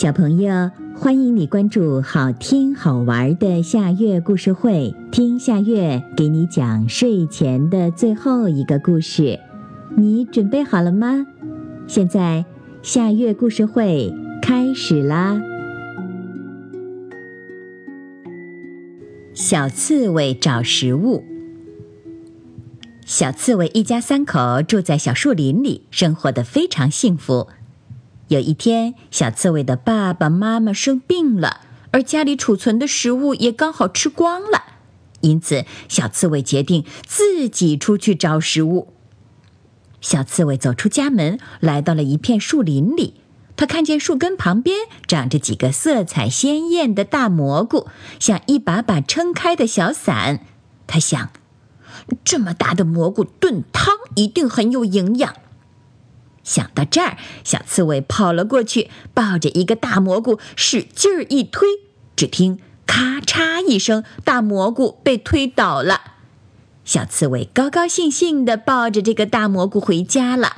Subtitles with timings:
[0.00, 9.40] 小朋友，欢迎你关注好听好玩的夏月故事会，听夏月给你讲睡前的最后一个故事。
[9.96, 11.26] 你准备好了吗？
[11.88, 12.44] 现在
[12.80, 15.42] 夏月故事会开始啦！
[19.34, 21.24] 小刺猬找食物。
[23.04, 27.48] 小刺猬一家三口住在小树林里，生活的非常幸福。
[28.28, 34.62] 有一天，小刺猬的爸爸妈妈生病了，而家里储存的食物也刚好吃光了，
[35.20, 38.92] 因此小刺猬决定自己出去找食物。
[40.00, 43.14] 小刺猬走出家门，来到了一片树林里，
[43.56, 44.76] 他看见树根旁边
[45.06, 47.88] 长着几个色彩鲜艳的大蘑菇，
[48.20, 50.40] 像一把把撑开的小伞。
[50.86, 51.30] 他想。
[52.24, 55.34] 这么大的蘑菇炖汤一定很有营养。
[56.48, 61.68] 想到这儿，小刺猬跑了过去，抱着一个大蘑菇，使劲儿一推，
[62.16, 66.00] 只听咔嚓一声，大蘑菇被推倒了。
[66.86, 70.56] 小刺猬高高兴兴地抱着这个大蘑菇回家了。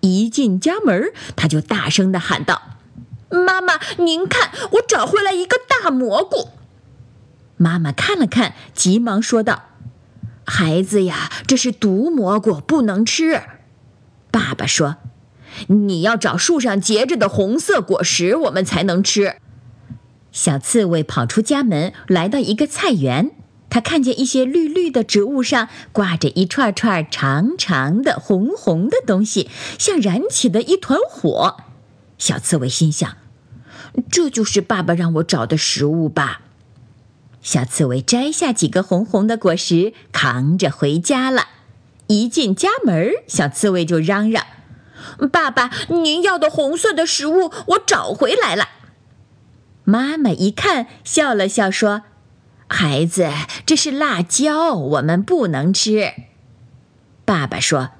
[0.00, 2.76] 一进家门，他就大声地喊道
[3.32, 6.50] ：“妈妈，您看，我找回来一个大蘑菇。”
[7.56, 9.70] 妈妈看了看，急忙说道。
[10.44, 13.40] 孩子呀，这是毒蘑菇，不能吃。
[14.58, 14.96] 爸爸说
[15.70, 19.36] ：“你要找树上结着的红色果实，我们才能吃。”
[20.32, 23.30] 小刺猬跑出家门，来到一个菜园，
[23.70, 29.48] 他看见一些绿绿的植物上挂着一串串长长的红红的东西，
[29.78, 31.58] 像燃起的一团火。
[32.18, 33.16] 小刺猬心想
[34.10, 36.40] ：“这就是爸爸让我找的食物吧。”
[37.40, 41.44] 小刺猬摘下几个红红的果实，扛着回家了。
[42.08, 44.44] 一进家门，小刺猬就嚷嚷
[45.30, 48.68] ：“爸爸，您要的红色的食物我找回来了。”
[49.84, 52.02] 妈妈一看，笑了笑说
[52.68, 53.30] ：“孩子，
[53.64, 56.12] 这是辣椒，我们不能吃。”
[57.24, 57.90] 爸爸说：“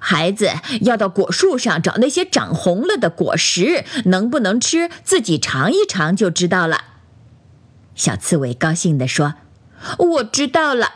[0.00, 0.50] 孩子，
[0.82, 6.82] 要到果树上找那些长红了的果实，能不能吃，自己尝一尝就知道了。”
[7.94, 9.34] 小刺猬高兴地说
[9.98, 10.94] ：“我知道了。”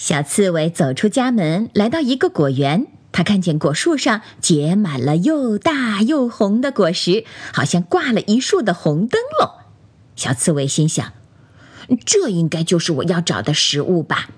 [0.00, 2.86] 小刺猬走出家门，来到一个果园。
[3.12, 9.50] 它看见果树上结满了又大又红的果实，好像挂了一树的红灯笼。
[10.16, 11.12] 小刺猬心想
[12.06, 14.30] ：“这应该就是我要找的食物吧？”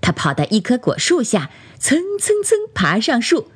[0.00, 3.48] 它跑到一棵果树下，蹭蹭蹭爬上树，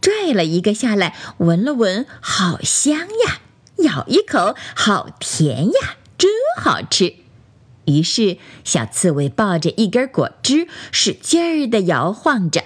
[0.00, 3.42] 拽了一个下来，闻了闻，好香呀！
[3.84, 5.96] 咬一口，好甜呀！
[6.16, 7.14] 真好吃，
[7.86, 12.62] 于是小刺猬抱着一根果枝，使劲儿地摇晃着，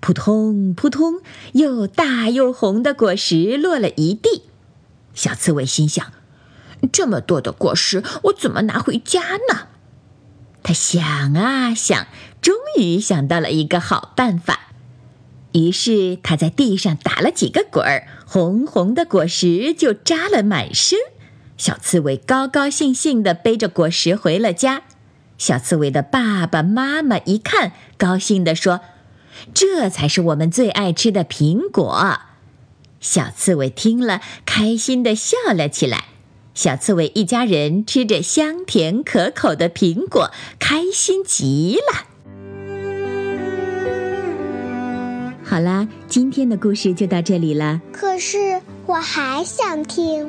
[0.00, 1.20] 扑通扑通，
[1.52, 4.42] 又大又红的果实落了一地。
[5.14, 6.12] 小刺猬心想：
[6.92, 9.20] 这么多的果实，我怎么拿回家
[9.50, 9.68] 呢？
[10.62, 12.06] 他想啊想，
[12.40, 14.60] 终于想到了一个好办法。
[15.52, 20.98] 于是他在地上打了几个滚儿，红红的果实就扎了满身。
[21.58, 24.82] 小刺猬高高兴兴地背着果实回了家。
[25.36, 28.80] 小刺猬的爸爸妈妈一看，高兴地说
[29.52, 32.20] ：“这才是我们最爱吃的苹果。”
[33.00, 36.04] 小刺猬听了，开心地笑了起来。
[36.54, 42.06] 小刺猬一家人吃着香甜可口的苹果，开心极了。
[45.44, 47.80] 好啦，今天的故事就到这里了。
[47.92, 50.28] 可是我还想听。